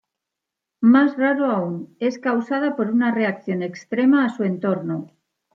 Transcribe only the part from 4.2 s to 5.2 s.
a su entorno.